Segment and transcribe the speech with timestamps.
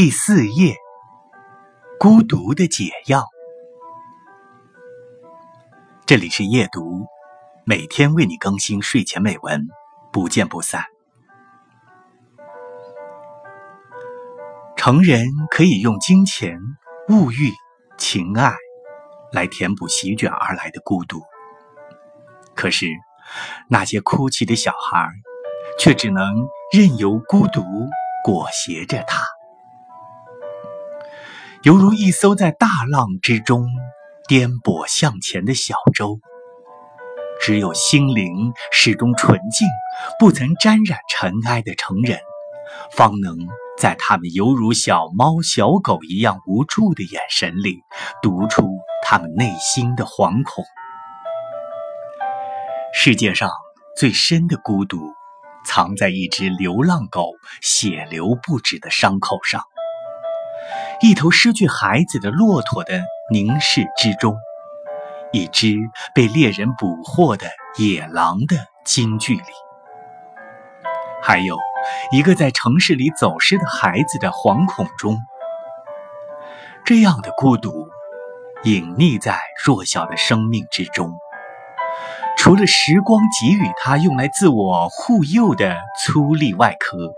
[0.00, 0.76] 第四页，
[1.98, 3.24] 孤独的解药。
[6.06, 7.04] 这里是夜读，
[7.64, 9.66] 每天为你更新睡前美文，
[10.12, 10.84] 不见不散。
[14.76, 16.60] 成人可以用金钱、
[17.08, 17.50] 物欲、
[17.96, 18.54] 情爱
[19.32, 21.20] 来填补席卷而来的孤独，
[22.54, 22.86] 可是
[23.68, 25.10] 那些哭泣的小孩，
[25.76, 27.64] 却只能任由孤独
[28.22, 29.18] 裹挟着他。
[31.68, 33.66] 犹如一艘在大浪之中
[34.26, 36.18] 颠簸向前的小舟，
[37.42, 39.68] 只有心灵始终纯净、
[40.18, 42.20] 不曾沾染尘埃的成人，
[42.96, 43.36] 方能
[43.76, 47.82] 在他们犹如小猫小狗一样无助的眼神里，
[48.22, 48.66] 读出
[49.04, 50.64] 他们内心的惶恐。
[52.94, 53.50] 世界上
[53.94, 55.12] 最深的孤独，
[55.66, 59.62] 藏在一只流浪狗血流不止的伤口上。
[61.00, 64.36] 一头失去孩子的骆驼的凝视之中，
[65.30, 65.76] 一只
[66.12, 67.46] 被猎人捕获的
[67.76, 69.42] 野狼的惊惧里，
[71.22, 71.56] 还有
[72.10, 75.16] 一个在城市里走失的孩子的惶恐中。
[76.84, 77.88] 这样的孤独，
[78.64, 81.12] 隐匿在弱小的生命之中，
[82.36, 87.14] 除了时光给予他用来自我护佑的粗粝外壳，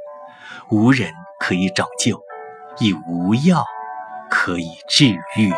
[0.69, 2.23] 无人可以拯救。
[2.81, 3.65] 亦无药
[4.31, 5.53] 可以治愈。